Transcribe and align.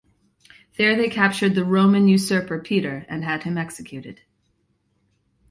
There 0.77 0.95
they 0.95 1.09
captured 1.11 1.53
the 1.53 1.63
Roman 1.63 2.07
usurper 2.07 2.57
Peter 2.57 3.05
and 3.07 3.23
had 3.23 3.43
him 3.43 3.55
executed. 3.55 4.21